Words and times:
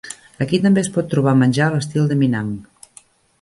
Aquí 0.45 0.59
també 0.63 0.83
es 0.85 0.89
pot 0.95 1.11
trobar 1.11 1.33
menjar 1.43 1.67
a 1.67 1.75
l'estil 1.75 2.09
de 2.13 2.19
Minang. 2.23 2.51